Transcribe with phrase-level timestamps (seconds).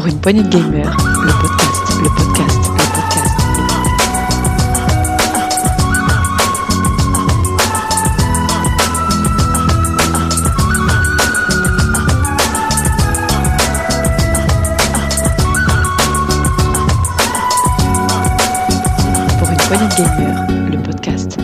[0.00, 3.36] Pour une poignée de gamers, le podcast, le podcast, le podcast.
[19.38, 21.36] Pour une poignée de gamers, le podcast.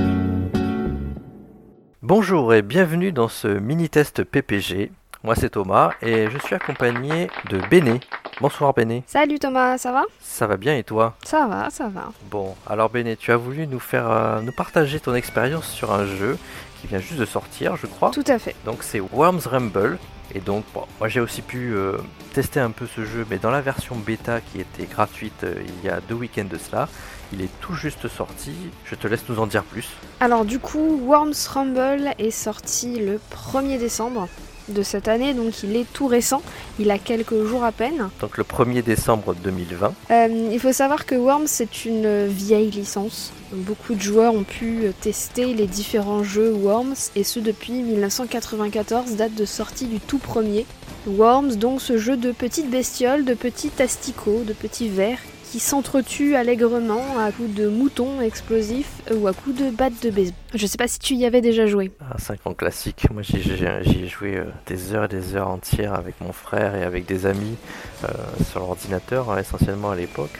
[2.00, 4.92] Bonjour et bienvenue dans ce mini-test PPG.
[5.26, 7.98] Moi c'est Thomas et je suis accompagné de Béné.
[8.40, 9.02] Bonsoir Béné.
[9.08, 10.04] Salut Thomas, ça va?
[10.20, 11.16] Ça va bien et toi?
[11.24, 12.12] Ça va, ça va.
[12.30, 16.06] Bon, alors Béné, tu as voulu nous faire euh, nous partager ton expérience sur un
[16.06, 16.38] jeu
[16.80, 18.12] qui vient juste de sortir, je crois.
[18.12, 18.54] Tout à fait.
[18.64, 19.98] Donc c'est Worms Rumble.
[20.32, 21.96] Et donc, bon, moi j'ai aussi pu euh,
[22.32, 25.84] tester un peu ce jeu, mais dans la version bêta qui était gratuite euh, il
[25.84, 26.88] y a deux week-ends de cela.
[27.32, 28.54] Il est tout juste sorti.
[28.84, 29.88] Je te laisse nous en dire plus.
[30.20, 34.28] Alors du coup, Worms Rumble est sorti le 1er décembre
[34.68, 36.42] de cette année, donc il est tout récent,
[36.78, 38.08] il a quelques jours à peine.
[38.20, 39.94] Donc le 1er décembre 2020.
[40.10, 43.32] Euh, il faut savoir que Worms c'est une vieille licence.
[43.52, 49.34] Beaucoup de joueurs ont pu tester les différents jeux Worms, et ce depuis 1994, date
[49.34, 50.66] de sortie du tout premier.
[51.06, 55.18] Worms, donc ce jeu de petites bestioles, de petits asticots, de petits vers
[55.56, 60.34] qui s'entretuent allègrement à coups de moutons explosifs ou à coups de battes de baseball.
[60.52, 61.92] Je sais pas si tu y avais déjà joué.
[62.14, 63.06] Un 5 ans classique.
[63.10, 66.82] Moi, j'y ai joué euh, des heures et des heures entières avec mon frère et
[66.82, 67.56] avec des amis
[68.04, 68.08] euh,
[68.50, 70.38] sur l'ordinateur, hein, essentiellement à l'époque.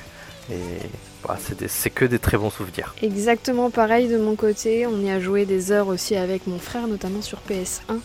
[0.53, 0.59] Et
[1.27, 2.95] bah, c'est c'est que des très bons souvenirs.
[3.01, 6.89] Exactement pareil de mon côté, on y a joué des heures aussi avec mon frère,
[6.89, 8.01] notamment sur PS1.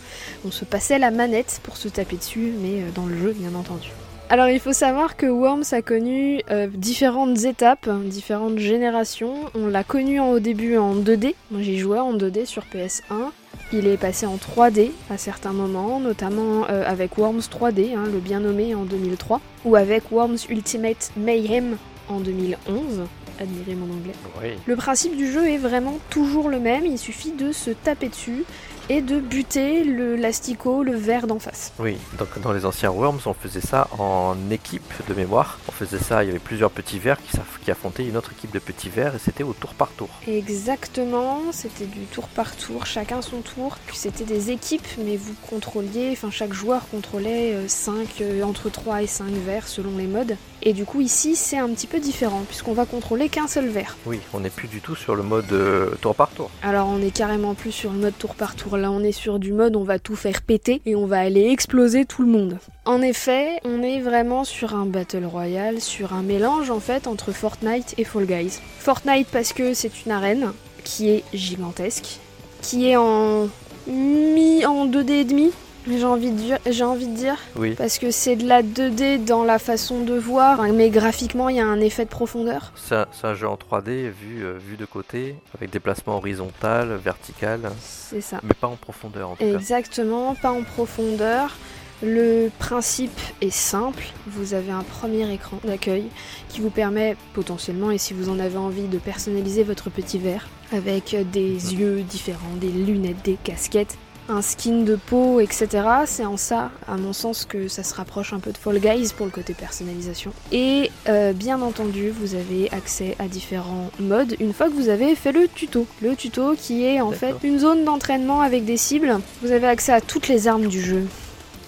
[0.45, 3.53] On se passait la manette pour se taper dessus, mais euh, dans le jeu bien
[3.53, 3.89] entendu.
[4.33, 9.33] Alors il faut savoir que Worms a connu euh, différentes étapes, différentes générations.
[9.55, 13.31] On l'a connu en- au début en 2D, moi j'y jouais en 2D sur PS1.
[13.73, 18.19] Il est passé en 3D à certains moments, notamment euh, avec Worms 3D, hein, le
[18.19, 21.75] bien nommé en 2003, ou avec Worms Ultimate Mayhem
[22.07, 23.01] en 2011.
[23.39, 24.13] Admirez mon anglais.
[24.41, 24.49] Oui.
[24.65, 28.43] Le principe du jeu est vraiment toujours le même, il suffit de se taper dessus
[28.91, 31.71] et de buter le l'asticot, le verre d'en face.
[31.79, 35.59] Oui, donc dans les anciens Worms, on faisait ça en équipe de mémoire.
[35.69, 37.17] On faisait ça, il y avait plusieurs petits vers
[37.63, 40.09] qui, affrontaient une autre équipe de petits vers et c'était au tour par tour.
[40.27, 43.77] Exactement, c'était du tour par tour, chacun son tour.
[43.85, 49.07] Puis c'était des équipes, mais vous contrôliez, enfin chaque joueur contrôlait 5, entre 3 et
[49.07, 50.35] 5 verres selon les modes.
[50.63, 53.95] Et du coup ici c'est un petit peu différent, puisqu'on va contrôler qu'un seul verre.
[54.05, 56.51] Oui, on n'est plus du tout sur le mode euh, tour par tour.
[56.61, 58.77] Alors on est carrément plus sur le mode tour par tour.
[58.81, 61.49] Là on est sur du mode on va tout faire péter et on va aller
[61.49, 62.57] exploser tout le monde.
[62.85, 67.31] En effet, on est vraiment sur un battle royale, sur un mélange en fait entre
[67.31, 68.59] Fortnite et Fall Guys.
[68.79, 70.51] Fortnite parce que c'est une arène
[70.83, 72.17] qui est gigantesque,
[72.63, 73.49] qui est en
[73.85, 75.51] mi en 2D et demi.
[75.87, 79.25] J'ai envie de dire, j'ai envie de dire Oui, parce que c'est de la 2D
[79.25, 82.71] dans la façon de voir, mais graphiquement il y a un effet de profondeur.
[82.75, 88.21] c'est un, jeu en 3D vu, euh, vu de côté, avec déplacement horizontal, vertical, C'est
[88.21, 88.39] ça.
[88.43, 89.57] mais pas en profondeur en tout cas.
[89.57, 91.57] Exactement, pas en profondeur.
[92.03, 96.05] Le principe est simple, vous avez un premier écran d'accueil
[96.49, 100.47] qui vous permet potentiellement, et si vous en avez envie, de personnaliser votre petit verre
[100.71, 103.97] avec des yeux différents, des lunettes, des casquettes,
[104.31, 105.67] un skin de peau, etc.
[106.05, 109.13] C'est en ça, à mon sens, que ça se rapproche un peu de Fall Guys
[109.15, 110.31] pour le côté personnalisation.
[110.51, 115.15] Et euh, bien entendu, vous avez accès à différents modes une fois que vous avez
[115.15, 115.85] fait le tuto.
[116.01, 119.19] Le tuto qui est en fait une zone d'entraînement avec des cibles.
[119.41, 121.05] Vous avez accès à toutes les armes du jeu.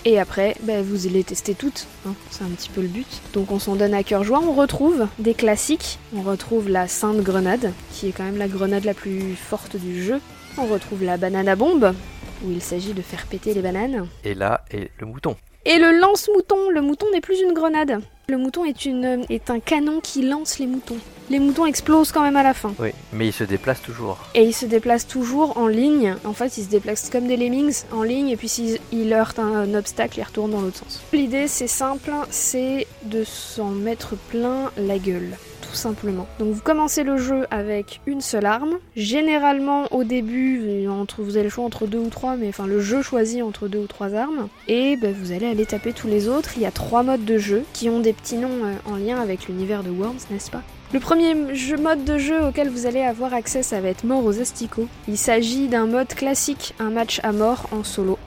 [0.05, 3.07] Et après, ben, vous les testez toutes, hein, c'est un petit peu le but.
[3.33, 7.21] Donc on s'en donne à cœur joie, on retrouve des classiques, on retrouve la Sainte
[7.21, 10.19] Grenade, qui est quand même la grenade la plus forte du jeu.
[10.57, 11.93] On retrouve la banane à bombe,
[12.43, 14.07] où il s'agit de faire péter les bananes.
[14.23, 15.35] Et là est le mouton.
[15.65, 18.01] Et le lance-mouton, le mouton n'est plus une grenade.
[18.27, 20.97] Le mouton est, une, est un canon qui lance les moutons.
[21.29, 22.73] Les moutons explosent quand même à la fin.
[22.79, 24.17] Oui, mais il se déplace toujours.
[24.35, 26.15] Et ils se déplacent toujours en ligne.
[26.25, 28.29] En fait, ils se déplacent comme des lemmings en ligne.
[28.29, 31.01] Et puis s'ils ils heurtent un, un obstacle, ils retournent dans l'autre sens.
[31.13, 35.37] L'idée, c'est simple, c'est de s'en mettre plein la gueule.
[35.73, 36.27] Simplement.
[36.39, 38.77] Donc vous commencez le jeu avec une seule arme.
[38.95, 42.79] Généralement au début, entre, vous avez le choix entre deux ou trois, mais enfin le
[42.79, 44.47] jeu choisit entre deux ou trois armes.
[44.67, 46.51] Et ben, vous allez aller taper tous les autres.
[46.55, 49.19] Il y a trois modes de jeu qui ont des petits noms euh, en lien
[49.19, 50.61] avec l'univers de Worms, n'est-ce pas?
[50.93, 54.39] Le premier mode de jeu auquel vous allez avoir accès, ça va être Mort aux
[54.39, 54.87] asticots.
[55.07, 58.19] Il s'agit d'un mode classique, un match à mort en solo.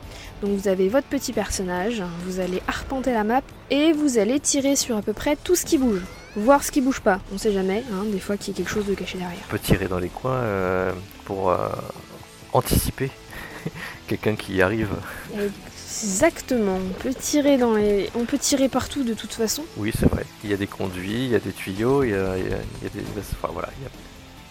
[0.43, 4.75] Donc vous avez votre petit personnage, vous allez arpenter la map et vous allez tirer
[4.75, 6.02] sur à peu près tout ce qui bouge.
[6.36, 8.70] Voir ce qui bouge pas, on sait jamais, hein, des fois qu'il y a quelque
[8.72, 9.38] chose de caché derrière.
[9.48, 10.92] On peut tirer dans les coins euh,
[11.24, 11.68] pour euh,
[12.52, 13.10] anticiper
[14.06, 14.90] quelqu'un qui arrive.
[15.34, 15.50] Et
[16.02, 16.76] Exactement.
[16.76, 19.64] On peut tirer dans les, on peut tirer partout de toute façon.
[19.78, 20.26] Oui, c'est vrai.
[20.44, 22.52] Il y a des conduits, il y a des tuyaux, il y a, il y
[22.52, 23.00] a- il y a des.
[23.18, 23.90] Enfin voilà, il y a,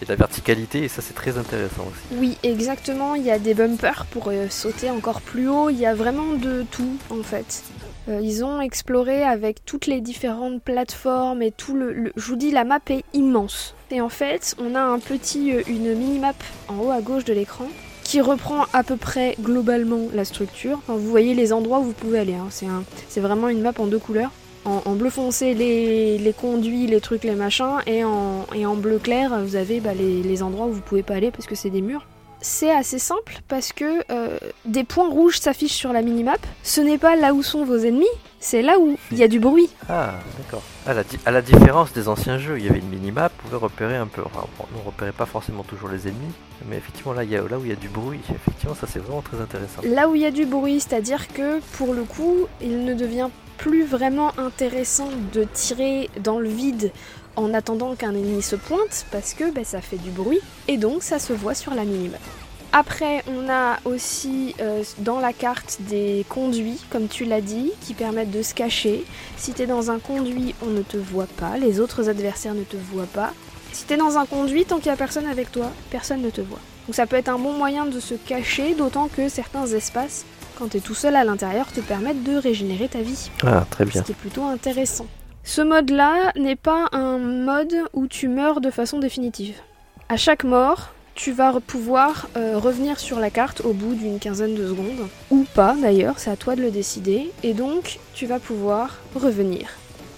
[0.00, 2.18] y a de la verticalité et ça c'est très intéressant aussi.
[2.18, 3.14] Oui, exactement.
[3.14, 5.70] Il y a des bumpers pour euh, sauter encore plus haut.
[5.70, 7.62] Il y a vraiment de tout en fait.
[8.08, 12.50] Euh, ils ont exploré avec toutes les différentes plateformes et tout le, Je vous dis,
[12.50, 13.74] la map est immense.
[13.90, 16.34] Et en fait, on a un petit, euh, une mini-map
[16.68, 17.66] en haut à gauche de l'écran
[18.04, 20.80] qui reprend à peu près globalement la structure.
[20.86, 22.34] Vous voyez les endroits où vous pouvez aller.
[22.34, 22.46] hein.
[22.50, 22.66] C'est
[23.08, 24.30] c'est vraiment une map en deux couleurs.
[24.64, 27.78] En, en bleu foncé, les, les conduits, les trucs, les machins.
[27.86, 31.02] Et en, et en bleu clair, vous avez bah, les, les endroits où vous pouvez
[31.02, 32.06] pas aller parce que c'est des murs.
[32.48, 36.38] C'est assez simple parce que euh, des points rouges s'affichent sur la minimap.
[36.62, 38.06] Ce n'est pas là où sont vos ennemis,
[38.38, 39.68] c'est là où il y a du bruit.
[39.88, 40.62] Ah, d'accord.
[40.86, 43.48] À la, di- à la différence des anciens jeux, il y avait une minimap, on
[43.48, 44.22] pouvait repérer un peu.
[44.24, 46.32] Enfin, on ne repérait pas forcément toujours les ennemis,
[46.68, 48.86] mais effectivement là, il y a, là où il y a du bruit, effectivement, ça
[48.88, 49.82] c'est vraiment très intéressant.
[49.82, 53.28] Là où il y a du bruit, c'est-à-dire que pour le coup, il ne devient
[53.58, 56.92] plus vraiment intéressant de tirer dans le vide
[57.36, 61.02] en attendant qu'un ennemi se pointe parce que ben, ça fait du bruit et donc
[61.02, 62.20] ça se voit sur la minimap.
[62.72, 67.94] Après, on a aussi euh, dans la carte des conduits, comme tu l'as dit, qui
[67.94, 69.04] permettent de se cacher.
[69.38, 72.76] Si t'es dans un conduit, on ne te voit pas, les autres adversaires ne te
[72.76, 73.32] voient pas.
[73.72, 76.40] Si t'es dans un conduit, tant qu'il n'y a personne avec toi, personne ne te
[76.42, 76.58] voit.
[76.86, 80.24] Donc ça peut être un bon moyen de se cacher, d'autant que certains espaces,
[80.58, 84.02] quand t'es tout seul à l'intérieur, te permettent de régénérer ta vie Ah, très bien.
[84.02, 85.06] ce qui est plutôt intéressant.
[85.48, 89.54] Ce mode-là n'est pas un mode où tu meurs de façon définitive.
[90.08, 94.56] À chaque mort, tu vas pouvoir euh, revenir sur la carte au bout d'une quinzaine
[94.56, 98.40] de secondes, ou pas d'ailleurs, c'est à toi de le décider, et donc tu vas
[98.40, 99.68] pouvoir revenir.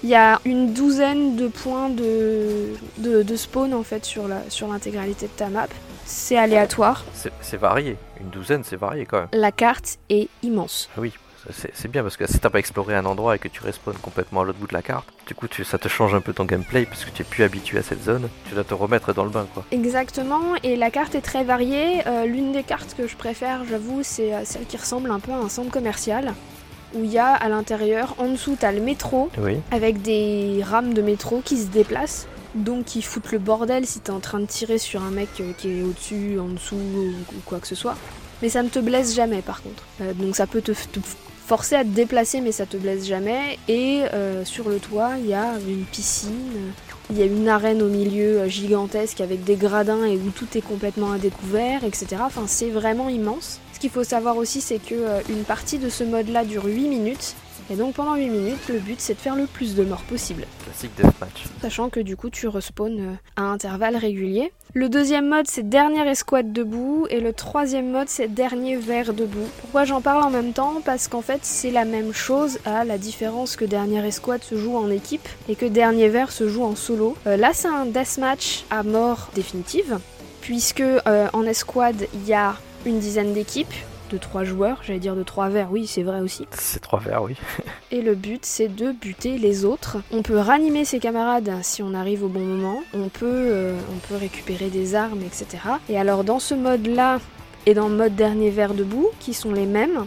[0.02, 4.26] Il y a une douzaine de points de, de, de spawn en fait sur
[4.66, 5.69] l'intégralité de ta map.
[6.06, 7.04] C'est aléatoire.
[7.12, 9.28] C'est varié, une douzaine c'est varié quand même.
[9.34, 10.88] La carte est immense.
[10.96, 11.12] Ah oui,
[11.50, 14.40] c'est bien parce que si t'as pas exploré un endroit et que tu respawns complètement
[14.40, 16.44] à l'autre bout de la carte, du coup tu, ça te change un peu ton
[16.44, 19.25] gameplay parce que tu es plus habitué à cette zone, tu dois te remettre dans
[19.25, 19.64] le bain quoi.
[19.70, 22.06] Exactement, et la carte est très variée.
[22.06, 25.32] Euh, L'une des cartes que je préfère, j'avoue, c'est euh, celle qui ressemble un peu
[25.32, 26.35] à un centre commercial,
[26.94, 30.94] où il y a à l'intérieur, en dessous, t'as le métro, Oui, avec des rames
[30.94, 34.46] de métro qui se déplacent, donc qui foutent le bordel si t'es en train de
[34.46, 37.75] tirer sur un mec euh, qui est au-dessus, en dessous, ou, ou quoi que ce
[37.75, 37.94] soit.
[38.43, 39.85] Mais ça ne te blesse jamais par contre.
[40.00, 40.73] Euh, donc ça peut te,
[41.46, 43.58] forcer à te déplacer, mais ça te blesse jamais.
[43.69, 46.73] Et euh, sur le toit, il y a une piscine.
[47.11, 50.46] Il y a une arène au milieu euh, gigantesque avec des gradins et où tout
[50.56, 52.17] est complètement à découvert, etc.
[52.20, 53.61] Enfin, c'est vraiment immense.
[53.73, 57.35] Ce qu'il faut savoir aussi, c'est que une partie de ce mode-là dure 8 minutes.
[57.70, 60.46] Et donc pendant 8 minutes, le but c'est de faire le plus de morts possible.
[60.64, 61.44] classique deathmatch.
[61.60, 64.52] Sachant que du coup tu respawns euh, à intervalles réguliers.
[64.72, 69.48] Le deuxième mode c'est dernière escouade debout et le troisième mode c'est dernier verre debout.
[69.60, 70.80] Pourquoi j'en parle en même temps?
[70.82, 74.76] Parce qu'en fait c'est la même chose à la différence que dernière escouade se joue
[74.76, 77.16] en équipe et que dernier verre se joue en solo.
[77.26, 79.98] Euh, là c'est un deathmatch à mort définitive
[80.40, 82.56] puisque euh, en escouade il y a
[82.86, 83.74] une dizaine d'équipes
[84.08, 86.46] de trois joueurs, j'allais dire de trois verres, oui c'est vrai aussi.
[86.52, 87.37] C'est trois verres, oui.
[87.90, 89.99] Et le but, c'est de buter les autres.
[90.10, 92.82] On peut ranimer ses camarades si on arrive au bon moment.
[92.94, 95.62] On peut, euh, on peut récupérer des armes, etc.
[95.88, 97.20] Et alors, dans ce mode-là
[97.66, 100.06] et dans le mode dernier verre debout, qui sont les mêmes,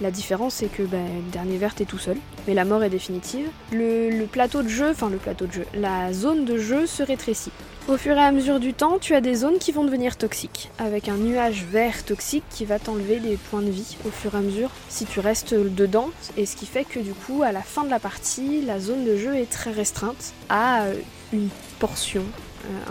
[0.00, 2.16] la différence, c'est que ben, le dernier verre, t'es tout seul.
[2.46, 3.48] Mais la mort est définitive.
[3.72, 7.52] Le, plateau de jeu, enfin le plateau de jeu, la zone de jeu se rétrécit.
[7.88, 10.70] Au fur et à mesure du temps, tu as des zones qui vont devenir toxiques,
[10.78, 14.38] avec un nuage vert toxique qui va t'enlever des points de vie au fur et
[14.38, 17.62] à mesure si tu restes dedans, et ce qui fait que du coup, à la
[17.62, 20.84] fin de la partie, la zone de jeu est très restreinte à
[21.32, 21.48] une
[21.80, 22.22] portion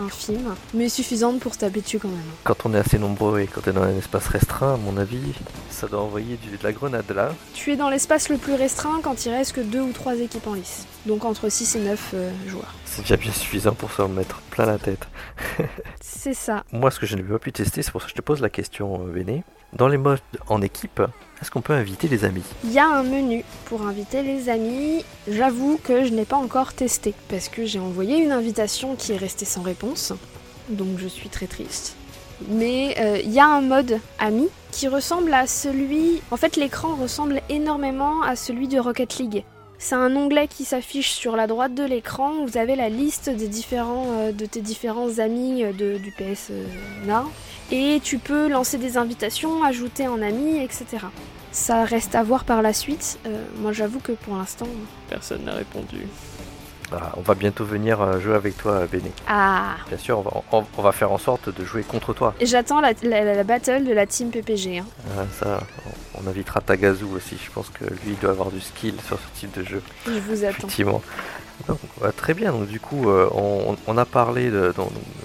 [0.00, 2.18] infime, mais suffisante pour se taper dessus quand même.
[2.44, 4.96] Quand on est assez nombreux et quand on est dans un espace restreint, à mon
[4.96, 5.20] avis,
[5.70, 7.32] ça doit envoyer du- de la grenade là.
[7.54, 10.46] Tu es dans l'espace le plus restreint quand il reste que deux ou trois équipes
[10.46, 12.14] en lice, donc entre 6 et 9
[12.46, 12.74] joueurs.
[12.84, 15.06] C'est déjà bien suffisant pour s'en mettre plein la tête.
[16.00, 16.64] C'est ça.
[16.72, 18.40] Moi, ce que je n'ai pas pu tester, c'est pour ça que je te pose
[18.40, 19.44] la question, euh, Véné.
[19.72, 21.00] Dans les modes en équipe,
[21.40, 22.42] est-ce qu'on peut inviter les amis?
[22.62, 25.02] Il y a un menu pour inviter les amis.
[25.26, 29.16] J'avoue que je n'ai pas encore testé parce que j'ai envoyé une invitation qui est
[29.16, 30.12] restée sans réponse.
[30.68, 31.96] Donc je suis très triste.
[32.48, 36.20] Mais euh, il y a un mode ami qui ressemble à celui...
[36.30, 39.44] En fait l'écran ressemble énormément à celui de Rocket League.
[39.84, 42.46] C'est un onglet qui s'affiche sur la droite de l'écran.
[42.46, 46.64] Vous avez la liste des différents, euh, de tes différents amis euh, du PS euh.
[47.72, 50.84] Et tu peux lancer des invitations, ajouter en ami, etc.
[51.52, 53.18] Ça reste à voir par la suite.
[53.26, 54.68] Euh, moi, j'avoue que pour l'instant,
[55.08, 56.06] personne n'a répondu.
[56.90, 59.10] Bah, on va bientôt venir euh, jouer avec toi, Béné.
[59.26, 62.34] Ah Bien sûr, on va, on- on va faire en sorte de jouer contre toi.
[62.38, 64.78] Et j'attends la, la- la battle de la team PPG.
[64.80, 64.84] hein.
[65.18, 65.60] Ah, ça,
[66.24, 67.36] on invitera Tagazu aussi.
[67.44, 69.82] Je pense que lui, il doit avoir du skill sur ce type de jeu.
[70.06, 70.58] Je vous attends.
[70.58, 71.02] Effectivement.
[71.68, 71.78] Donc,
[72.16, 74.74] très bien, donc du coup euh, on, on a parlé de-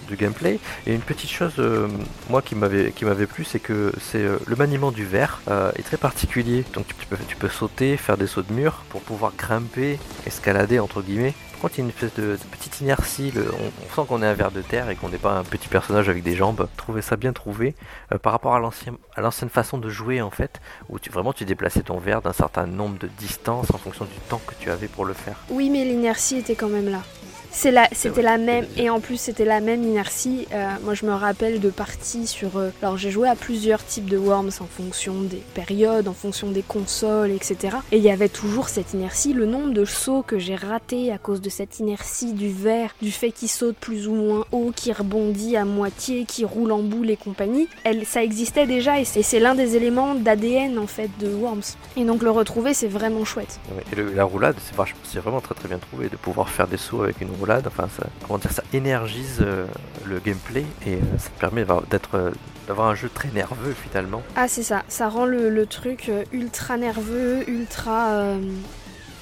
[0.08, 1.88] du gameplay et une petite chose euh,
[2.30, 5.42] moi qui m'avait qui m'avait plu c'est que c'est euh, le maniement du verre
[5.78, 9.02] est très particulier donc tu peux, tu peux sauter, faire des sauts de mur pour
[9.02, 11.34] pouvoir grimper, escalader entre guillemets.
[11.58, 14.34] Par contre il y a une espèce de, petite inertie, on, sent qu'on est un
[14.36, 16.68] ver de terre et qu'on n'est pas un petit personnage avec des jambes.
[16.72, 17.74] Je trouvais ça bien trouvé
[18.14, 21.82] euh, par rapport à l'ancienne façon de jouer en fait où tu vraiment tu déplaçais
[21.82, 25.04] ton verre d'un certain nombre de distances en fonction du temps que tu avais pour
[25.04, 25.38] le faire.
[25.50, 27.02] Oui, mais l'inertie était quand même là.
[27.52, 30.48] C'est la, c'était la même, et en plus c'était la même inertie.
[30.54, 32.58] Euh, moi je me rappelle de parties sur.
[32.58, 36.52] euh, alors j'ai joué à plusieurs types de Worms en fonction des périodes, en fonction
[36.52, 37.78] des consoles, etc.
[37.92, 39.34] Et il y avait toujours cette inertie.
[39.34, 43.12] Le nombre de sauts que j'ai ratés à cause de cette inertie du verre, du
[43.12, 47.10] fait qu'il saute plus ou moins haut, qui rebondit à moitié, qui roule en boule
[47.10, 50.88] et compagnie, elle, ça existait déjà et c'est, et c'est l'un des éléments d'ADN en
[50.88, 51.62] fait de Worms.
[51.96, 53.60] Et donc le retrouver c'est vraiment chouette.
[53.92, 54.76] Et le- la roulade, c'est
[55.06, 57.68] c'est vraiment très très bien trouvé de pouvoir faire des sauts avec une roulade.
[57.68, 59.66] Enfin, ça, comment dire, ça énergise euh,
[60.06, 62.32] le gameplay et euh, ça te permet d'avoir- d'être, euh,
[62.68, 64.22] d'avoir un jeu très nerveux finalement.
[64.36, 68.40] Ah c'est ça, ça rend le, le truc ultra nerveux, ultra euh,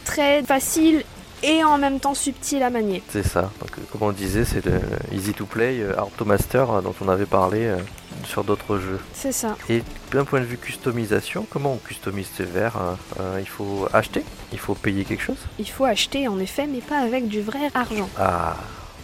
[0.04, 1.04] très facile
[1.44, 3.04] et en même temps subtil à manier.
[3.10, 3.52] C'est ça.
[3.60, 4.80] Donc, comme on disait, c'est le
[5.12, 7.72] easy to play, hard to master dont on avait parlé
[8.24, 9.00] sur d'autres jeux.
[9.14, 9.56] C'est ça.
[9.70, 13.88] Et d'un point de vue customisation, comment on customise ces verres hein Euh, Il faut
[13.94, 14.24] acheter?
[14.52, 15.38] Il faut payer quelque chose?
[15.60, 18.10] Il faut acheter en effet, mais pas avec du vrai argent.
[18.18, 18.56] Ah,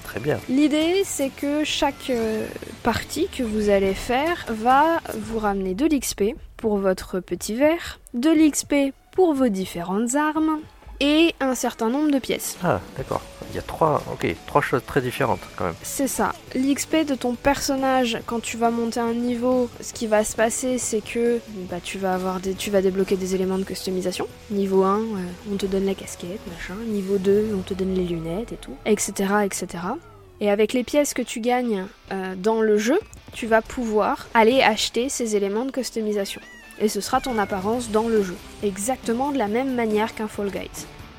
[0.04, 0.40] très bien.
[0.50, 2.46] L'idée c'est que chaque euh,
[2.84, 8.30] partie que vous allez faire va vous ramener de l'XP pour votre petit verre, de
[8.30, 10.60] l'XP pour vos différentes armes
[11.02, 12.58] et un certain nombre de pièces.
[12.64, 13.22] Ah, d'accord.
[13.50, 15.74] Il y a trois, ok, trois choses très différentes quand même.
[15.82, 16.32] C'est ça.
[16.56, 20.78] L'XP de ton personnage, quand tu vas monter un niveau, ce qui va se passer,
[20.78, 21.40] c'est que
[21.70, 24.28] bah, tu, vas avoir des, tu vas débloquer des éléments de customisation.
[24.52, 25.02] Niveau 1, euh,
[25.52, 26.76] on te donne la casquette, machin.
[26.88, 29.12] Niveau 2, on te donne les lunettes et tout, etc.
[29.44, 29.68] etc.
[30.40, 33.00] Et avec les pièces que tu gagnes euh, dans le jeu,
[33.34, 36.42] tu vas pouvoir aller acheter ces éléments de customisation.
[36.82, 38.36] Et ce sera ton apparence dans le jeu.
[38.64, 40.70] Exactement de la même manière qu'un Fall Guide.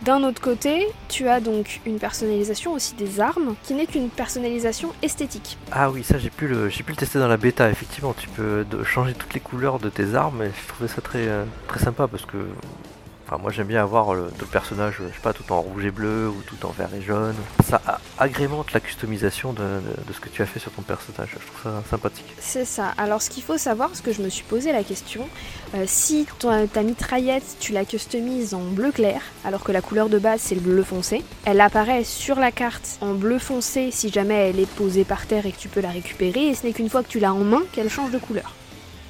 [0.03, 4.89] D'un autre côté, tu as donc une personnalisation aussi des armes, qui n'est qu'une personnalisation
[5.01, 5.57] esthétique.
[5.71, 7.71] Ah oui, ça j'ai pu le, tester dans la bêta.
[7.71, 11.29] Effectivement, tu peux changer toutes les couleurs de tes armes et je trouvais ça très,
[11.29, 12.39] euh, très sympa parce que,
[13.39, 16.29] moi j'aime bien avoir le, le personnage, je sais pas, tout en rouge et bleu
[16.29, 17.35] ou tout en vert et jaune.
[17.69, 17.81] Ça
[18.19, 19.63] agrémente la customisation de,
[20.13, 21.31] ce que tu as fait sur ton personnage.
[21.33, 22.35] Je trouve ça sympathique.
[22.41, 22.93] C'est ça.
[22.99, 25.29] Alors ce qu'il faut savoir, parce que je me suis posé la question,
[25.75, 26.27] euh, si
[26.73, 30.55] ta mitraillette, tu la customises en bleu clair, alors que la couleur de base c'est
[30.55, 34.71] le bleu foncé, elle apparaît sur la carte en bleu foncé si jamais elle est
[34.71, 37.09] posée par terre et que tu peux la récupérer, et ce n'est qu'une fois que
[37.09, 38.55] tu l'as en main qu'elle change de couleur.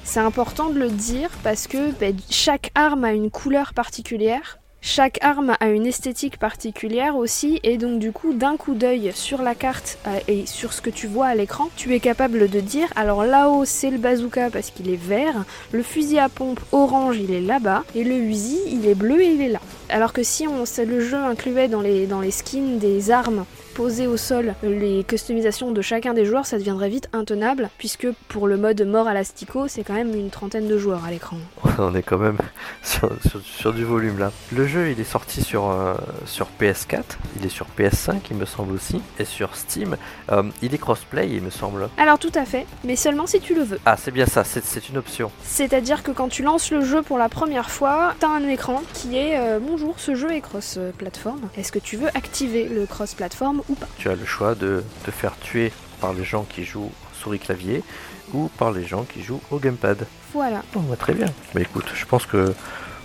[0.03, 4.59] C'est important de le dire parce que ben, chaque arme a une couleur particulière.
[4.85, 9.41] Chaque arme a une esthétique particulière aussi, et donc du coup, d'un coup d'œil sur
[9.41, 12.59] la carte euh, et sur ce que tu vois à l'écran, tu es capable de
[12.59, 17.17] dire alors là-haut c'est le bazooka parce qu'il est vert, le fusil à pompe orange
[17.17, 19.61] il est là-bas, et le Uzi il est bleu et il est là.
[19.87, 25.03] Alors que si le jeu incluait dans les skins des armes posées au sol les
[25.03, 29.13] customisations de chacun des joueurs, ça deviendrait vite intenable, puisque pour le mode mort à
[29.13, 31.37] l'astico, c'est quand même une trentaine de joueurs à l'écran.
[31.79, 32.37] On est quand même
[32.83, 34.31] sur, sur- sur du volume là.
[34.55, 37.01] Le jeu il est sorti sur, euh, sur PS4,
[37.39, 39.97] il est sur PS5 il me semble aussi, et sur Steam.
[40.31, 41.89] Euh, il est crossplay il me semble.
[41.97, 43.79] Alors tout à fait, mais seulement si tu le veux.
[43.85, 45.31] Ah c'est bien ça, c'est c'est une option.
[45.43, 49.17] C'est-à-dire que quand tu lances le jeu pour la première fois, t'as un écran qui
[49.17, 51.39] est euh, bonjour, ce jeu est cross-platform.
[51.57, 55.11] Est-ce que tu veux activer le cross-platform ou pas Tu as le choix de te
[55.11, 57.83] faire tuer par les gens qui jouent souris clavier
[58.33, 60.05] ou par les gens qui jouent au gamepad.
[60.33, 60.63] Voilà.
[60.73, 61.27] Bon, bah, très bien.
[61.53, 62.53] Mais écoute, je pense que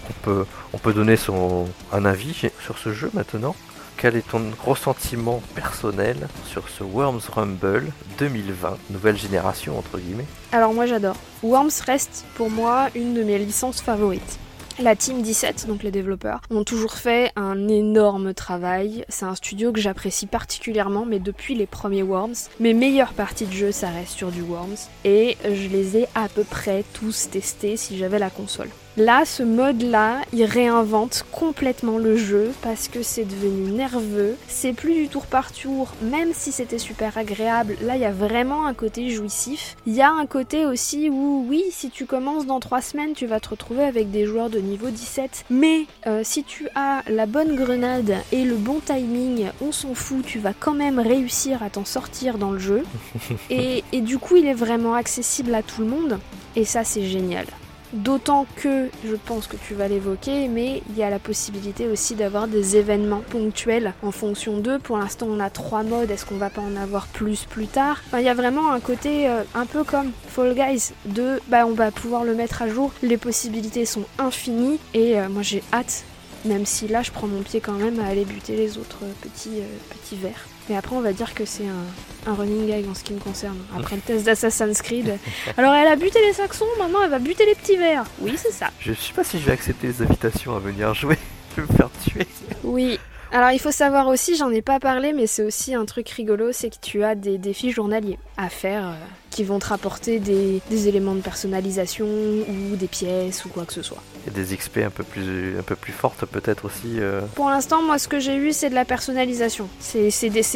[0.09, 3.55] on peut, on peut donner son, un avis sur ce jeu maintenant.
[3.97, 7.87] Quel est ton ressentiment personnel sur ce Worms Rumble
[8.19, 10.27] 2020, nouvelle génération entre guillemets?
[10.53, 11.17] Alors moi j'adore.
[11.43, 14.38] Worms reste pour moi une de mes licences favorites.
[14.80, 19.04] La Team 17, donc les développeurs, ont toujours fait un énorme travail.
[19.08, 23.52] C'est un studio que j'apprécie particulièrement, mais depuis les premiers Worms, mes meilleures parties de
[23.52, 24.76] jeu, ça reste sur du Worms.
[25.04, 28.70] Et je les ai à peu près tous testés si j'avais la console.
[28.99, 34.35] Là, ce mode-là, il réinvente complètement le jeu parce que c'est devenu nerveux.
[34.49, 37.76] C'est plus du tour par tour, même si c'était super agréable.
[37.81, 39.76] Là, il y a vraiment un côté jouissif.
[39.87, 43.26] Il y a un côté aussi où, oui, si tu commences dans 3 semaines, tu
[43.26, 45.45] vas te retrouver avec des joueurs de niveau 17.
[45.49, 50.26] Mais euh, si tu as la bonne grenade et le bon timing, on s'en fout,
[50.26, 52.83] tu vas quand même réussir à t'en sortir dans le jeu.
[53.50, 56.19] Et, et du coup, il est vraiment accessible à tout le monde.
[56.57, 57.47] Et ça, c'est génial.
[57.95, 62.14] D'autant que, je pense que tu vas l'évoquer, mais il y a la possibilité aussi
[62.14, 64.78] d'avoir des événements ponctuels en fonction d'eux.
[64.78, 68.02] Pour l'instant, on a trois modes, est-ce qu'on va pas en avoir plus plus tard?
[68.07, 71.66] Enfin, il y a vraiment un côté euh, un peu comme Fall Guys, de bah
[71.66, 75.62] on va pouvoir le mettre à jour, les possibilités sont infinies, et euh, moi j'ai
[75.73, 76.04] hâte,
[76.45, 79.12] même si là je prends mon pied quand même à aller buter les autres euh,
[79.23, 80.47] petits, petits vers.
[80.68, 83.20] Mais après, on va dire que c'est un, un running gag en ce qui me
[83.20, 83.58] concerne.
[83.76, 85.18] Après le test d'Assassin's Creed.
[85.56, 88.04] Alors, elle a buté les Saxons, maintenant elle va buter les petits vers.
[88.20, 88.68] Oui, c'est ça.
[88.80, 91.18] Je sais pas si je vais accepter les invitations à venir jouer.
[91.56, 92.26] Je vais me faire tuer.
[92.62, 93.00] Oui.
[93.32, 96.52] Alors, il faut savoir aussi, j'en ai pas parlé, mais c'est aussi un truc rigolo
[96.52, 98.94] c'est que tu as des défis journaliers à faire euh,
[99.38, 103.73] qui vont te rapporter des, des éléments de personnalisation ou des pièces ou quoi que
[103.73, 104.02] ce soit.
[104.26, 106.99] A des XP un peu plus, un peu plus fortes peut-être aussi.
[106.99, 107.21] euh.
[107.37, 109.68] Pour l'instant, moi, ce que j'ai eu, c'est de la personnalisation.
[109.78, 110.11] C'est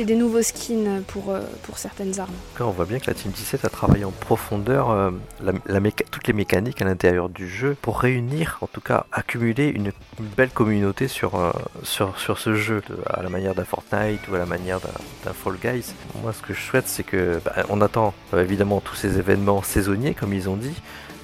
[0.05, 2.35] des, nouveaux skins pour, euh, pour certaines armes.
[2.59, 5.11] On voit bien que la Team 17 a travaillé en profondeur euh,
[5.45, 9.07] la- la méca- toutes les mécaniques à l'intérieur du jeu pour réunir, en tout cas
[9.13, 11.37] accumuler une, une belle communauté sur,
[11.85, 15.55] sur, sur ce jeu, à la manière d'un Fortnite ou à la manière d'un Fall
[15.63, 15.93] Guys.
[16.21, 18.43] Moi, ce que je souhaite, c'est que bah, on attend euh,
[18.81, 20.75] tous ces événements saisonniers, comme ils ont dit.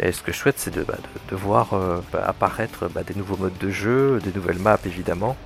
[0.00, 0.96] Et ce que je souhaite, c'est de, bah,
[1.30, 5.36] de, voir euh, bah, apparaître bah, des nouveaux modes de jeu, des nouvelles maps évidemment,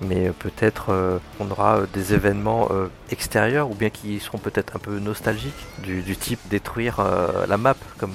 [0.00, 2.68] mais euh, peut-être euh, on aura euh, des événements
[3.10, 7.00] extérieurs ou bien qui seront peut-être un peu nostalgiques du, type détruire
[7.48, 8.14] la map comme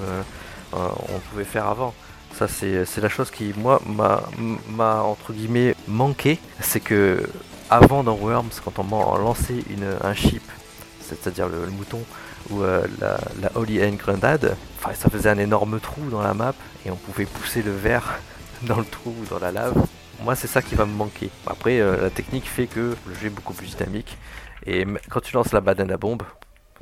[0.74, 1.94] on pouvait faire avant.
[2.38, 7.28] Ça c'est la chose qui moi m'a entre guillemets manqué, c'est que
[7.70, 10.44] avant dans Worms quand on lançait une, un chip,
[11.02, 12.02] c'est-à-dire le mouton
[12.50, 16.54] ou euh, la, Holy Hand Grenade, enfin, ça faisait un énorme trou dans la map
[16.86, 18.20] et on pouvait pousser le verre
[18.64, 19.76] dans le trou ou dans la lave.
[20.24, 21.30] Moi, c'est ça qui va me manquer.
[21.48, 24.18] Après, euh, la technique fait que le jeu est beaucoup plus dynamique.
[24.66, 26.22] Et quand tu lances la banane à bombe,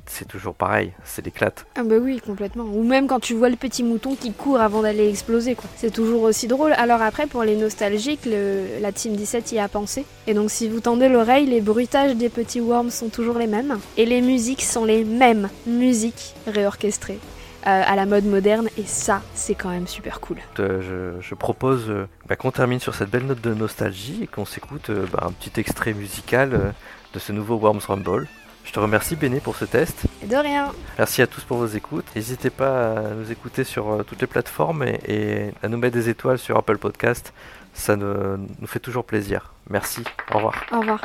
[0.06, 1.66] c'est toujours pareil, c'est l'éclate.
[1.76, 2.64] Ah bah oui, complètement.
[2.66, 5.70] Ou même quand tu vois le petit mouton qui court avant d'aller exploser, quoi.
[5.76, 6.74] C'est toujours aussi drôle.
[6.74, 10.06] Alors après, pour les nostalgiques, le- la Team 17 y a pensé.
[10.28, 13.80] Et donc si vous tendez l'oreille, les bruitages des petits worms sont toujours les mêmes.
[13.98, 17.20] Et les musiques sont les mêmes musiques réorchestrées.
[17.68, 20.38] euh, à la mode moderne et ça c'est quand même super cool.
[20.60, 24.28] Euh, je, je propose euh, bah, qu'on termine sur cette belle note de nostalgie et
[24.28, 26.74] qu'on s'écoute bah, un petit extrait musical
[27.14, 28.30] de ce nouveau Worms Rumble.
[28.70, 30.04] Je te remercie Béné pour ce test.
[30.24, 32.06] Et de rien Merci à tous pour vos écoutes.
[32.16, 35.96] N'hésitez pas à nous écouter sur euh, toutes les plateformes et, et à nous mettre
[35.96, 37.34] des étoiles sur Apple Podcast.
[37.74, 39.54] Ça ne- nous fait toujours plaisir.
[39.72, 40.04] Merci.
[40.32, 40.54] Au revoir.
[40.72, 41.02] Au revoir.